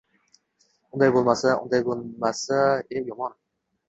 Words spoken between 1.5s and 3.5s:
Unday bo‘lmasa, eee... yomon.